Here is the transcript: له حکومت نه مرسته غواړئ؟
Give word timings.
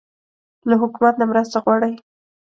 له 0.69 0.75
حکومت 0.81 1.13
نه 1.17 1.25
مرسته 1.31 1.57
غواړئ؟ 1.63 1.93